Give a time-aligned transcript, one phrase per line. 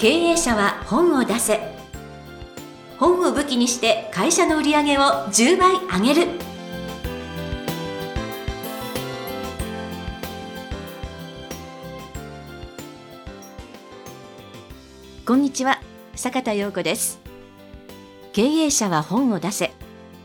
[0.00, 1.58] 経営者は本を出せ。
[3.00, 6.28] 本を武器にして会社の売り上げを10倍上げる。
[15.26, 15.80] こんにちは
[16.14, 17.18] 坂田陽子です。
[18.32, 19.72] 経営者は本を出せ。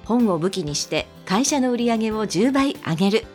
[0.06, 3.33] 本を武器にして会社の売り上げを10倍上げる。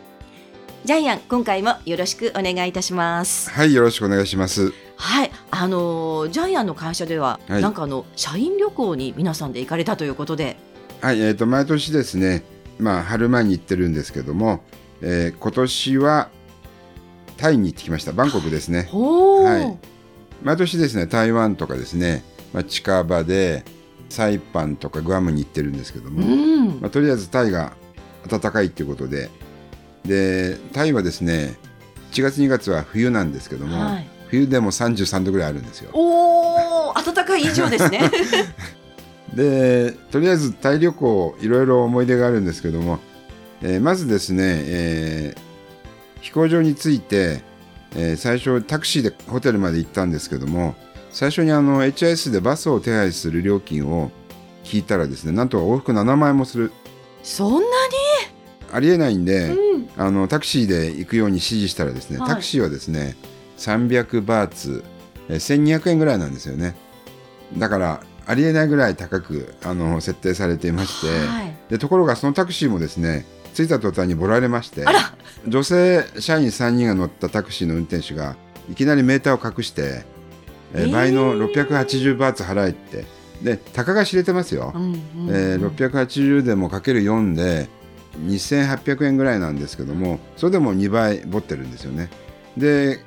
[0.85, 4.73] ジャイアン今回もよろしくお願いいたしますはい、よろしくお願いします。
[4.95, 10.55] はい、あのージャイアンの会社では、はいなんかあの社員旅行に皆さんで行かれたということで、
[11.01, 12.43] はい、えっ、と、毎年ですね、
[12.79, 14.63] まあ、春前に行ってるんですけども、
[15.01, 16.29] えー今年は
[17.35, 18.13] タイに行ってきました。
[18.13, 18.89] バンコクですね。
[18.91, 19.89] はい
[20.41, 22.23] 毎年ですね、台湾とかですね、
[22.53, 23.65] まあ、近場で
[24.07, 27.73] サイパンとかグアムに行ってるんですけどうも、ん、まあ、とりあえずタイが
[28.29, 29.29] 暖かいっていうことで、
[30.05, 31.57] で、タイはですね、
[32.11, 35.91] 1月2月は冬なんですけども、はい、冬でも33度ぐらいあるんですよ。
[35.93, 38.11] おお、暖かい以上ですね。
[39.33, 42.99] でとりあえずタイ旅行いろいろ思い出があるんですけども、
[43.61, 45.49] えーまずですね、えー
[46.21, 47.41] 飛行場に着いて、
[47.95, 50.75] えー最初タクシーでホテルまで行ったんですけども
[51.11, 54.11] 最初にあの HIS でバスを手配する料金を
[54.63, 56.71] 聞いたらですねなんと往復7万円もする
[57.23, 57.59] そんな
[58.71, 62.29] ありえないんで、に、うん、あのタクシーで行くように指示したらですね、はい。
[62.29, 63.15] タクシーはですね
[63.57, 64.83] 300バーツ、
[65.29, 66.75] えー1200円ぐらいなんですよね。
[67.57, 73.25] だからありえないぐらい高くあの設定されていまして、はい、でところがそのタクシーもですね
[73.55, 74.85] 着いた途端にボラれまして
[75.47, 78.35] 女性社員3人が乗ったタクシーの運転手が
[78.69, 80.03] いきなりメーターを隠して、
[80.75, 80.91] えーえー。
[80.91, 83.05] 倍の680バーツ払えって。
[83.41, 87.69] でたかが知れてますよ、うんうんえー680でもかける4で
[88.25, 92.09] 2800円ぐらいなんですけどもそれでも2倍持ってるんですよね。
[92.57, 92.99] で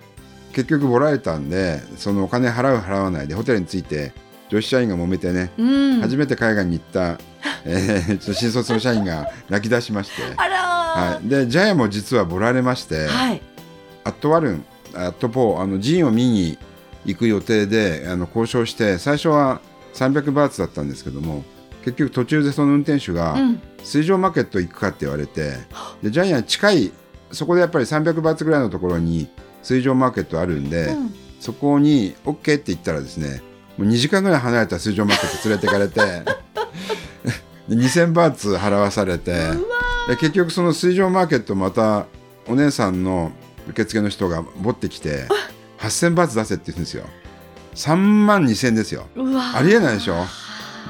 [0.53, 4.13] 結局ボラれたんでそのお金払う払わないでホテルに着いて
[4.51, 5.65] 女子社員が揉めてね、う
[5.97, 7.19] ん、初めて海外に行った、
[7.65, 13.41] えー新卒の社員が泣き出しまして、はい、でジャヤも実はボラれまして、はい、
[14.05, 16.59] アットワルンアットポーあの寺院を見に
[17.07, 19.63] 行く予定であの交渉して最初は
[19.95, 21.45] 300バーツだったんですけども
[21.85, 25.55] 結局途中でその運転手がうん、水上マーケット行くかって言われて、
[26.03, 26.93] でジャイアン近い
[27.31, 29.29] そこでやっぱり300バーツぐらいのところに
[29.63, 31.15] 水上マーケットあるんで、うん。
[31.43, 33.43] そこに OK って言ったらですね
[33.77, 36.01] もう2時間ぐらい離れた水上マーケット連れてかれて
[37.69, 39.51] で2000バーツ払わされて
[40.09, 42.07] で結局その水上マーケットまた
[42.47, 43.33] お姉さんの
[43.69, 45.27] 受付の人が持ってきて
[45.79, 47.07] 8000バーツ出せって言うんですよ。
[47.75, 49.07] 3万2000ですよ。
[49.17, 50.25] ありえないでしょ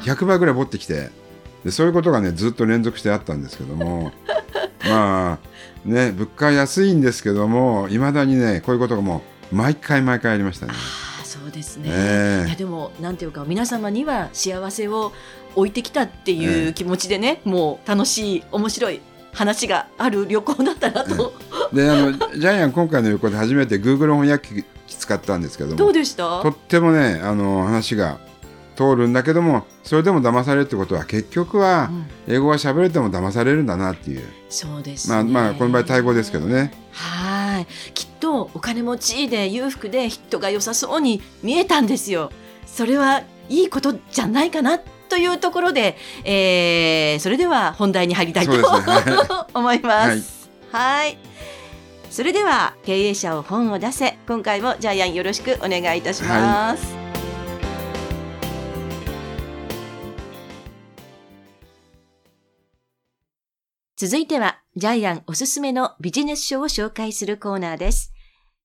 [0.03, 1.11] 100倍ぐらい持ってきて
[1.65, 4.13] でそういうことがねずっと連続してあったんですけども
[4.89, 5.39] まあ
[5.89, 9.23] ね物価は安いんですけどもいまだにねこういうことがも
[9.53, 10.73] う毎回毎回ありましたね。
[11.25, 12.47] そうですね、ええ。
[12.49, 15.13] いやでもなんていうか皆様には幸せを
[15.55, 19.01] 置いてきたっていえう気持ちでね、もう楽しい面白い
[19.33, 21.33] 話がある旅行だったなと、
[21.73, 26.43] であのジャイアン今回の旅行で初めて Google 翻訳機使ったんですけどもどうでした？
[26.43, 28.19] とってもねあの話が
[28.91, 32.35] 通るんだけどもそれでも騙されるってことは結局はうん。
[32.35, 34.23] 英語が喋れても騙されるんだなっていう。
[34.49, 35.15] そうですね。
[35.15, 36.73] まあまあこの場合タイ語ですけどね。
[36.93, 37.67] はい。
[37.95, 42.31] きっとお金持ちで裕福で人が良さそうに見えたんですよ。
[42.67, 48.59] それはいいことじゃないかなというところで、えーそれでは本題に入りたいと、ね。
[48.63, 50.51] は 思います。
[50.71, 51.19] はい。
[52.11, 54.19] それでは経営者を本を出せ。
[54.29, 57.02] 今回もジャイアンよろしくお願いいたします、
[64.05, 68.13] 続いてはジャイアンおすすめのビジネス書を紹介するコーナーです。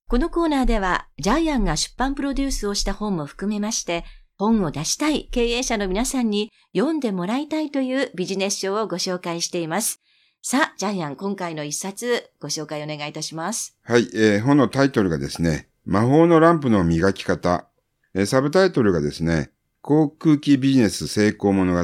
[0.07, 4.03] このコーナーではジャイアンが出版プロデュースをした本も含めまして
[4.39, 10.01] 本を出したい経営者の皆さんに読んでもらいたいというビジネス書をご紹介しています。
[10.41, 13.77] さあ、ジャイアン、今回の一冊ご紹介お願いいたします。
[13.83, 17.67] はい、えー本のタイトルがですね魔法のランプの磨き方、
[18.15, 19.51] えーサブタイトルがですね
[19.81, 21.79] 航空機ビジネス成功物語、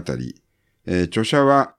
[0.88, 1.76] えー著者は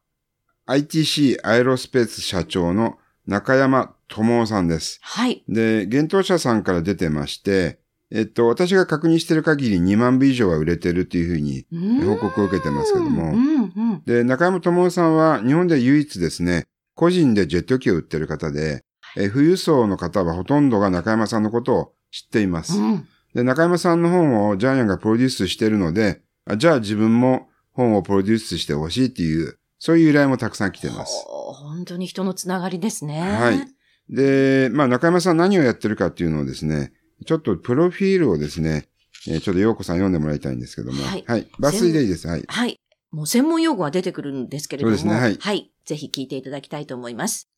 [0.66, 4.98] ITC アイロスペース社長の中山智夫さんです。
[5.02, 5.44] はい。
[5.48, 7.78] で、幻冬者さんから出てまして、
[8.10, 11.66] えっと、私が確認している限り2万部以上は売れてるっていうふうに
[12.04, 14.02] 報告を受けてますけどもうんうん。
[14.06, 18.84] で、中山智夫さんは日本で唯一ですね、個人でジェット機を売ってる方で、
[19.16, 22.78] え富裕層の方はほとんどが中山さんのことを知っています。
[22.78, 23.08] うん。
[23.34, 31.26] で、中山さんの本をジャイアンがプロデュースしているので、あじゃあ自分も本をプロデュースしてほしいっていう、そういう依頼もたくさん来てます。
[31.26, 33.20] 本当に人のつながりですね。
[33.20, 33.68] はい。
[34.08, 36.94] で、まあ中山さん何をやってるかっていうのをですね、
[37.26, 38.88] ちょっとプロフィールをですね、
[39.28, 41.02] えーちょっと陽子さん読んでもらいたいんですけども。
[41.02, 41.46] ははいい。
[41.60, 42.26] 抜粋でいいです。
[42.26, 42.44] はい。
[42.48, 42.80] はい。
[43.10, 44.96] もう専門用語は出てくるんですけれども。
[44.96, 45.70] そうですねはいはい。
[45.84, 47.50] ぜひ聞いていただきたいと思います。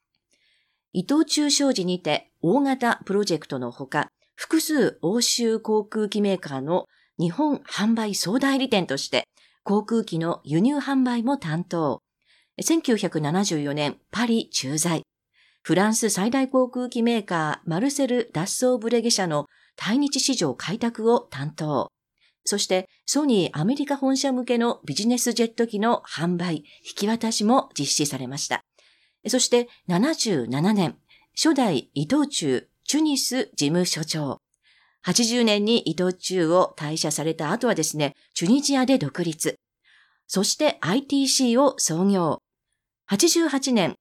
[0.92, 6.86] 伊藤忠商事にて大型プロジェクトのほか、複数欧州航空機メーカーの
[7.20, 9.28] 日本販売総代理店として、
[9.62, 12.02] 航空機の輸入販売も担当。
[12.62, 15.02] 1974年パリ駐在。
[15.62, 21.90] フランス最大航空機メーカーマルセル・ダッソーブレゲ社の対日市場開拓を担当。
[22.44, 26.64] そして、ソニーアメリカ本社向けのビジネスジェット機の販売、引
[26.94, 28.62] き渡しも実施されました。
[29.26, 30.96] そして、77年、
[31.34, 34.38] 初代伊藤忠チュニス事務所長。
[35.04, 39.56] 80年に伊藤忠を退社された後はですね、チュニジアで独立。
[40.28, 42.40] そして ITC を創業。
[43.08, 43.94] 88年、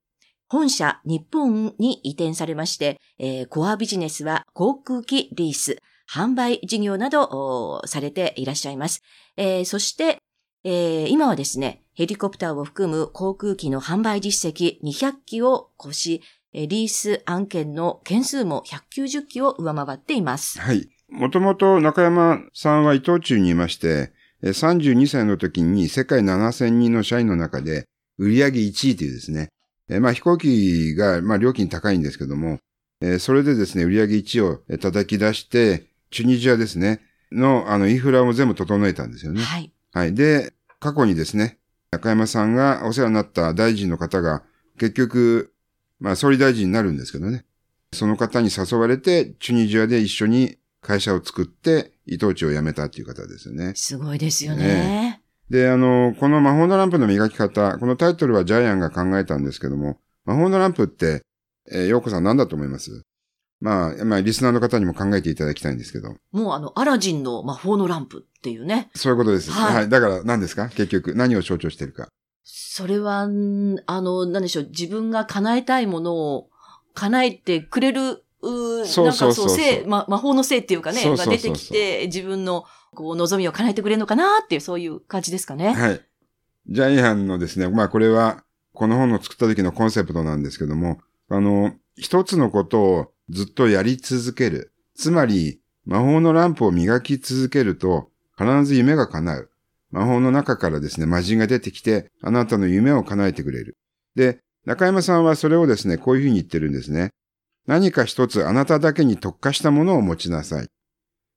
[0.47, 5.77] 本社日本に移転されまして、えーコアビジネスは航空機リース、
[6.11, 9.03] 販売事業などされていらっしゃいます。
[9.37, 10.17] えーそして、
[10.63, 20.59] えー今はですね、ヘリコプターを含む航空機の販売実績200機を超し、リース案件の件数も190機を上回っています。
[20.59, 20.89] はい。
[21.09, 27.85] もともと中山さんは伊藤忠にいまして、32歳の時に世界7000人の社員の中で
[28.17, 29.49] 売上1位というですね、
[29.89, 32.59] えーまあ飛行機がまあ料金高いんですけども、
[33.01, 37.01] えーそれでですね、売上1位をえー叩き出して、チュニジアですね、
[37.31, 39.41] のあのインフラを全部整えたんですよね。
[39.41, 39.71] はい。
[39.93, 40.13] はい。
[40.13, 41.57] で、過去にですね、
[41.91, 44.43] 中山さんがお世話になった大臣の方が、
[44.77, 45.53] 結局、
[45.99, 47.45] まあ総理大臣になるんですけどね。
[47.93, 53.73] その方に誘われて、チュニジアで一緒に会社を作って、伊藤忠を辞めたっていう方ですよね。
[53.75, 55.21] すごいですよね。
[55.49, 61.21] で、あの、この魔法のランプの磨き方、このタイトルはジャイアンが考えたんですけども、魔法のランプって、
[61.71, 63.03] えー、ようこさん何だと思います？
[63.61, 66.15] まあ、まあ、リスナーの方にも考えていただきたいんですけど。
[66.31, 68.89] もうあの、アラジンの魔法のランプっていうね。
[68.95, 69.51] そういうことです。
[69.51, 69.89] ははいい。
[69.89, 70.67] だから何ですか？
[70.69, 72.07] 結局、何を象徴してるか。
[72.43, 76.49] それは、んあの、なんでしょう、自分が叶えたいものを
[76.93, 82.65] 叶えてくれる、うそうそうそうそうなんかそう、性、ま、魔法の性っていうかね、が出てきて、自分の、
[82.95, 85.73] こう、望みを叶えてくれるのかなっていう、そういう感じですかね。
[85.73, 86.01] はい。
[86.67, 88.43] ジャイアンのですね、まあこれは、
[88.73, 90.99] この本を作った時のコンセプトなんですけども、
[91.29, 94.73] あの、一つのことをずっとやり続ける。
[94.95, 99.49] つまり、魔法のランプを磨き続けると、必ず夢が叶う。
[99.91, 103.77] 魔法の中からですね、魔人が出てきて、あなたの夢を叶えてくれる。
[104.15, 107.11] で、中山さんはそれをですね、こういうふうに言ってるんですね。
[107.67, 110.67] 何か一つあなただけに特化したものを持ちなさい。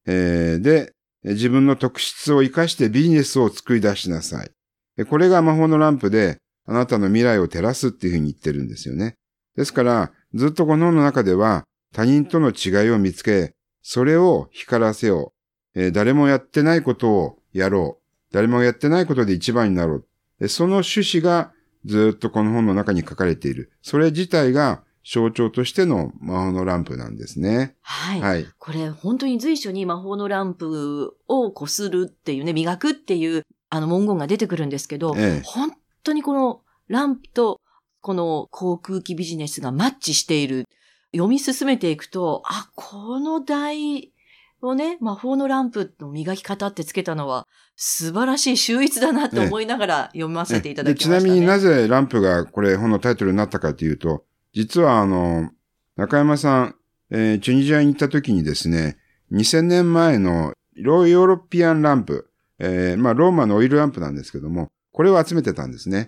[0.06, 0.92] えーで、
[1.24, 5.04] 自分の特質を活かしてビジネスを作り出しなさい。
[5.04, 9.14] これが魔法のランプで、あなたの未来を照らすっていうふうに言ってるんですよね。
[9.56, 15.32] ですから、ずっとこの本の中では、他人との違いを見つけ、それを光らせよ
[15.74, 15.92] う。
[15.92, 18.34] 誰もやってないことをやろう。
[18.34, 20.04] 誰もやってないことで一番になろ
[20.40, 20.48] う。
[20.48, 21.52] その趣旨が
[21.84, 23.72] ずっとこの本の中に書かれている。
[23.82, 27.76] それ自体が象徴としての魔法のランプなんですね。
[27.80, 28.20] はい。
[28.20, 28.46] はい。
[28.58, 35.72] これ、本当に随所に魔法のランプをこするっていうね、磨くっていう、あの文言が出てくるんですけど、ええ本
[36.02, 37.60] 当にこのランプと
[38.00, 40.66] この航空機ビジネスがマッチしている。
[41.12, 44.12] 読み進めていくと、あ、この題
[44.60, 47.46] をね、魔法のランプの磨き方ってつけたのは
[47.76, 55.50] 素晴らしい秀逸だなって思いながら読ませていただきました、ねでちなみになぜランプがこれ本のタイトルになったかというと、実はあの、
[55.96, 56.74] 中山さん、
[57.10, 58.98] えーチュニジアに行った時にですね、
[59.32, 66.06] 2000年前のローヨーロピアンランプ、えーまあローマのオイルランプなんですけども、これを集めてたんですね。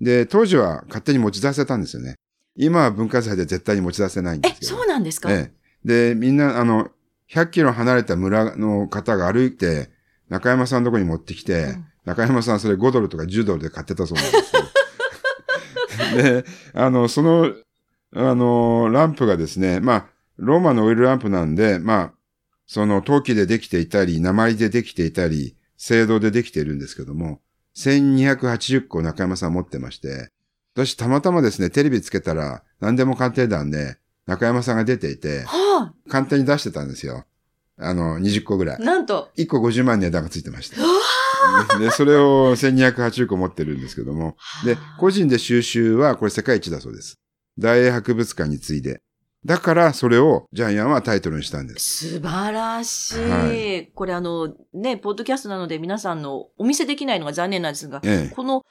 [0.00, 2.16] で、当時は勝手に持ち出せたんですよね。
[2.56, 4.76] 今は文化財で絶対に持ち出せないんでえす、けど。
[4.76, 5.52] そうなんですか、え
[5.84, 6.10] え。
[6.10, 6.90] で、みんな、あの、
[7.30, 9.90] 100キロ離れた村の方が歩いて、
[10.28, 14.62] 中山さんのとこに持ってきて、うん中山さんそれ5ドルとか10ドルで買ってたそうなんですよ。
[16.42, 17.52] で、あの、その、
[18.14, 22.12] あの、ランプがですね、まあ、ローマのオイルランプなんで、まあ、
[22.66, 27.40] その陶器でできていたり、鉛でできていたり、青銅でできているんですけども、
[27.76, 30.30] 1280個中山さん持ってまして、
[30.74, 37.24] 私たまたまですね、テレビつけたら、何でも鑑定団で、中山さんが出ていて、は簡単に出してたんですよ。
[37.78, 38.84] あの、20個ぐらあ、い。
[38.84, 44.36] なんと、1個50万値段がついてましたで、それを1280個持ってるんですけども。
[44.64, 47.18] ではあ、個人で収集はこれ世界一だそうです。
[47.58, 49.02] 大英博物館に次いで。
[49.44, 52.20] だから、それをジャイアンはタイトルにしたんです。
[52.20, 53.18] 素晴らしい。
[53.18, 58.62] はこれあの、ね、ポッドキャストなので皆さんのお見せできないのが残念なんですが、えこの、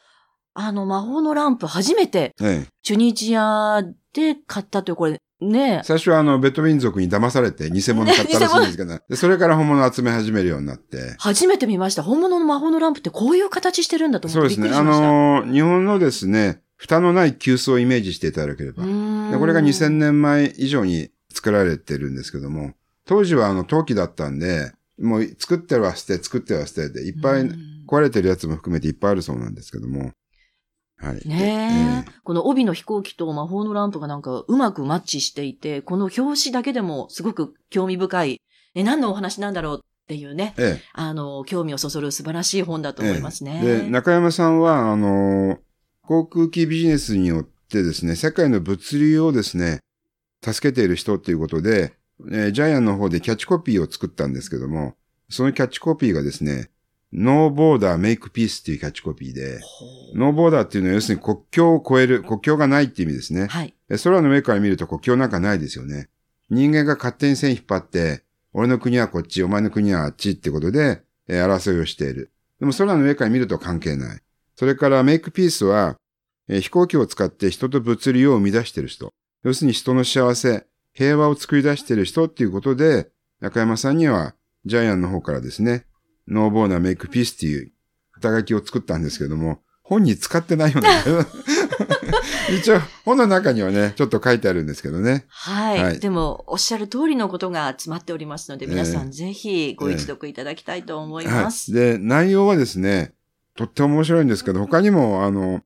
[0.53, 3.83] あの、魔法のランプ初めてえ、えチュニジア
[4.13, 11.15] で買ったという、これ、ね最初はあの、ベトミン族に騙されて偽物買ったらしいんですけど、でそれから本物を集め始めるようになって。
[11.17, 12.03] 初めて見ました。
[12.03, 14.77] 本物の魔法のランプってこういう形してるんだと思ってそうですね。
[14.77, 14.83] あ。
[14.83, 18.83] のー日本のですね、蓋のない急須をイメージしていただければ。
[18.83, 22.73] これが2000年前以上に作られてるんですけども、
[23.05, 30.11] 当時はあの陶器だったんで、もう作っては捨て、作っては捨てで、いっぱいうん壊れてるやつも含めていっぱいあるそうなんですけども。
[30.97, 31.27] はい。
[31.27, 38.41] ねええこの帯の飛行機と魔法のランプがなんかうまくマッチしていて、この表紙だけでもすごく興味深い、
[38.73, 43.61] え何のお話なんだろうっていうね、ええあの、興味をそそる素晴らしい本だと思いますね。
[43.61, 45.57] で、中山さんは、あのー
[46.03, 49.79] 航空機ビジネスによってですね、世界の物流をですね、
[50.43, 51.93] 助けている人っていうことで、
[52.31, 54.95] えージャイアンの方でキャッチコピーを作ったんですけども、
[55.29, 56.69] そのキャッチコピーがですね、
[57.13, 63.41] ノーボーダーメイクピースっていうキャッチコピーで、ほノーボーダーっていうのは要するに国境を越える、国境がないっていう意味ですね。
[63.41, 63.73] うはい。
[63.89, 66.09] え空の上から見ると国境なんかないですよね。
[66.49, 72.31] 人間が勝手に線引っ張って、俺の国はこっち、お前の国はあっちってことで、えー争いをしている。
[72.59, 74.21] でも空の上から見ると関係ない。
[74.61, 75.95] それからメイクピースは、
[76.47, 79.11] えー飛行機を使って人と物流を生み出している人。
[79.43, 85.87] 要するに人の幸せ、平和を作り出している人っていうことで、中山さんにはジャイアンの方からですね、
[86.27, 87.71] ノーボーナーメイクピースっていう
[88.11, 90.89] 肩書きを作ったんですけども、本に使ってないよね。
[92.55, 95.25] 一応、本の中にはね、ちょっと書いてあるんですけどね。
[95.27, 95.83] はい。
[95.83, 101.71] はいでも、おっしゃる通りのことが詰まっておりますので、皆さえんぜひご一読いただきたいと思いはます。
[101.71, 101.73] い。
[101.73, 103.15] で、内容はですね、
[103.55, 105.61] とっても面白いんですけど、他にも、あの、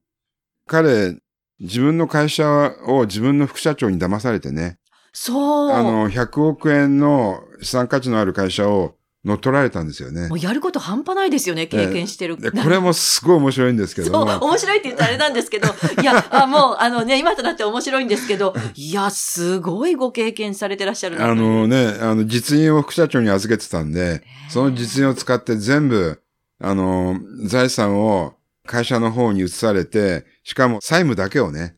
[0.67, 1.17] 彼、
[1.59, 4.77] 自分の会社を自分の副社長に騙されてね、
[5.13, 5.71] そう。
[5.71, 10.35] あの、100億円の資産価値のある会社を乗っ取られたんですよねも。
[10.35, 12.37] うやること半端ないですよね、経験してる。
[12.37, 15.67] で、これもすごい面白いんですけどそう、も、面白いって言ったらあれなんですけど、
[15.99, 26.21] いや、あもう、あのね、今となって面白いんですけど、いや、すごいご経験されてらっしゃるあのね、あの、実印を副社長に預けてたんで、その実印を使って全部、
[26.59, 28.35] あの、財産を
[28.65, 31.75] 会社の方に移されて、しかも債務だけをね、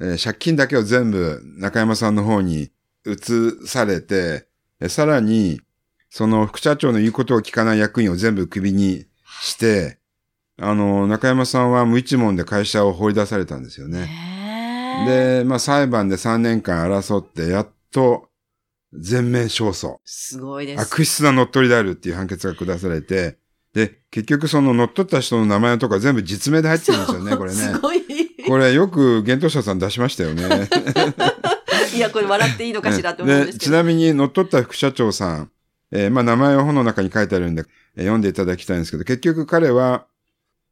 [0.00, 2.70] えー借金だけを全部中山さんの方に
[3.04, 4.46] 移されて、
[4.80, 5.60] えさらに、
[6.10, 9.06] その副社長の言うことを聞かない役員を全部クビに
[9.42, 9.98] して、
[10.60, 14.08] あの、中山さんは無一文で会社を放り出されたんですよね。
[15.06, 18.28] で、まあ裁判で3年間争って、やっと
[18.92, 19.98] 全面勝訴。
[20.04, 20.82] すごいです。
[20.82, 23.38] 悪質な乗っ取りであるっていう判決が下されて、で、
[24.10, 27.78] 結局その乗っ取った人の名前とか全部実名で入ってるんですよね、これねす。
[27.78, 28.02] ごい。
[28.46, 30.68] これよく幻冬者さん出しましたよね。
[31.94, 33.70] いや、これ笑っていいのかしらと思うんですけど。
[33.70, 35.50] ちなみに乗っ取った副社長さん、
[35.90, 37.64] えーまあ名前は本の中に書いてあるんで、
[37.96, 40.06] えー読んでいただきたいんですけど、結局彼は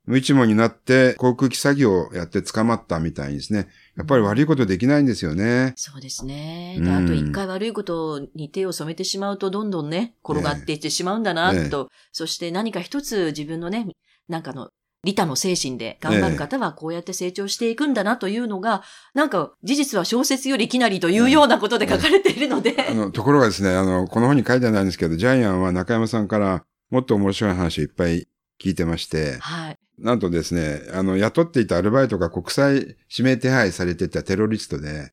[0.06, 3.68] 無一文になって航空機詐欺をやって捕まったみたいにですね。
[3.96, 5.72] やっぱり悪いことできないんですよね。
[5.76, 6.78] そうですね。
[6.82, 11.88] あと一回悪いことに手を染めてしまうと、どんどんね、転がっていってしまうんだな、ええと。
[12.12, 13.88] そして何か一つ自分のね、
[14.28, 14.68] なんかの、
[15.04, 18.82] 利他の精神で頑張る方はこうやって成長していくんだなというのが、
[19.14, 22.74] なんか事実は小説よりきなりというようなことで書かれているので。
[22.90, 28.26] あの、ところがですね、あの、この本に書いてないんですけど、ジャイアンは中山さんからもっと面白い話をいっぱい
[28.60, 29.75] 聞いてまして、はい。
[29.98, 35.12] なんとですね、あの、雇っていたアルバイトが国際指名手配されていたテロリストで、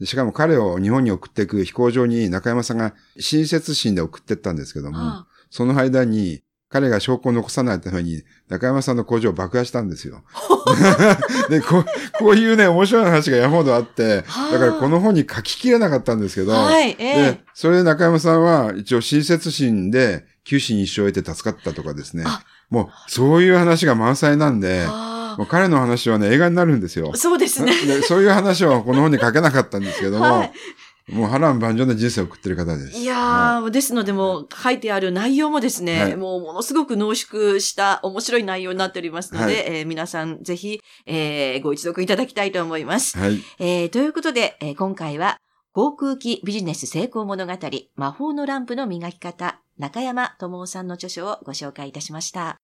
[0.00, 10.24] でしかも彼を日本に送っていく飛行場に中山さんが親切心で送ってったんですけども、あその間に彼が証拠を残さないために中山さんの工場を爆破したんですよ。
[11.50, 11.84] でこう、
[12.18, 22.42] こういうね、面白い話が山ほどあって、はあだからこの本に書ききれなかったんですけど、はい、ええで、それで中山さんは一応親切心で九死に一生を得て助かったとかですねあ。
[22.72, 27.16] もうそういう話が満載なんで、あもう彼の話はね、映画になるんですよあ。
[27.16, 27.72] そうですね。
[27.86, 30.52] でそういう話はこの本に書けなかったんですけども、はい
[31.10, 32.96] もう波乱万丈な人生を送ってる方です。
[32.96, 43.18] いやはー、ですのでもう書いてある内容もですね、はいもうものすごく濃縮した面白い内容になっておりますので、はいえー皆さんぜひ、えーご一読いただきたいと思います。
[43.18, 43.42] はい。
[43.58, 45.38] えーということで、えー今回は
[45.72, 47.52] 航空機ビジネス成功物語
[47.96, 52.61] 魔法のランプの磨き方中山智夫さんの著書をご紹介いたしました。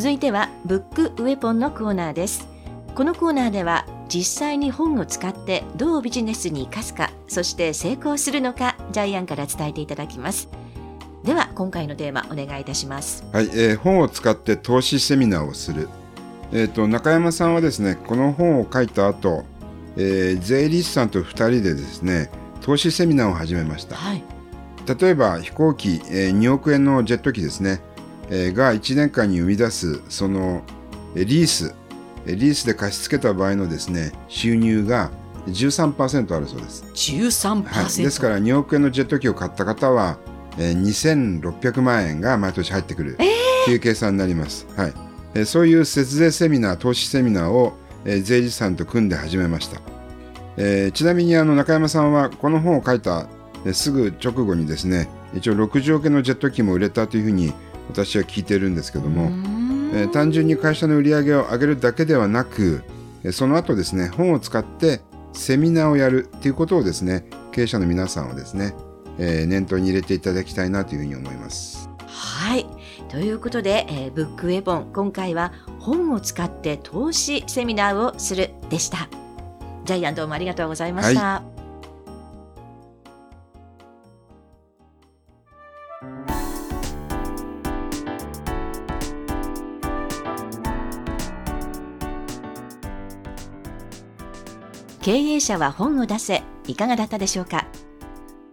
[0.00, 2.48] 続いてはブックウェポンのコーナーです。
[2.94, 10.48] このコーナーでは実際に本を使ってどうビジネスに生かすか、そして成功するのか、ジャイアンから伝えていただきます。
[11.22, 13.26] では、今回のテーマお願いいたします。
[13.30, 15.90] はい、えー本を使って投資セミナーをする。
[16.50, 19.44] えっ、と、中山さんはですね、この本を書いた後、
[19.98, 22.30] えー税理士さんと二人でですね、
[22.62, 23.96] 投資セミナーを始めました。
[23.96, 24.22] はい。
[24.98, 27.89] 例えば飛行機、えー2億円のジェット機ですね、えー
[28.52, 30.62] が1年間に生み出すその
[31.14, 31.74] えーリース、
[32.26, 35.10] えーリースで貸し付けた場合のですね収入が
[35.46, 36.84] 13%あるそうです。
[36.94, 37.62] 13%。
[37.64, 40.18] はい、ですから2億円のジェット機を買った方は、
[40.58, 43.16] えー2600万円が毎年入ってくる
[43.64, 44.66] という計算になります。
[44.76, 44.92] はい
[45.34, 47.72] えーそういう節税セミナー、投資セミナーを、
[48.04, 49.80] えー税理士さんと組んで始めました。
[50.56, 53.26] えーちなみにあの中山さんはこの本を書いた、
[53.64, 57.52] えーすぐ直後にですね一応60億円のジェット機も売れたというふうに
[57.90, 59.24] 私は聞いてるんですけども、
[59.92, 62.82] えー単純に会社の売り上げを上げるだけではなく、
[63.24, 65.00] えーその後ですね本を使って
[65.32, 68.74] セミナーをやるっていうことをですね経営者の皆さんはですね、
[69.18, 71.88] えー念頭に入れていただきたいなというふうに思います。
[72.06, 72.66] はい。
[73.08, 79.08] ということで、えーブックウェポン、今回は本を使って投資セミナーをするでした。
[79.84, 81.42] ジャイアンどうもありがとうございました。
[81.42, 81.49] 経
[95.40, 97.66] 営者は本を出せいかがだったでしょうか？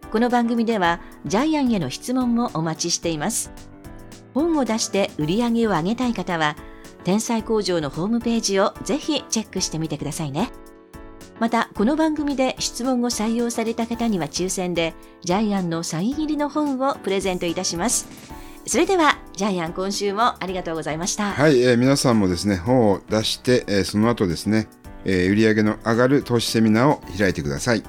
[0.10, 3.51] この番組ではジャイアンへの質問もお待ちしています。
[4.34, 6.56] 本を出して売り上げを上げたい方は
[7.03, 10.50] 天才工場のホームページをぜひチェックしてみてくださいね。
[11.41, 14.94] またこの番組で質問を採用された方には抽選で
[15.25, 18.08] ジャイアンのサイン入りの本をプレゼントいたします。
[18.65, 21.32] それではジャイアン今週もありがとうございました。
[21.34, 24.70] はい、えー皆さんもですね本を出して、えーその後ですね、
[25.07, 27.83] え売上の上がる投資セミナーを開いてください。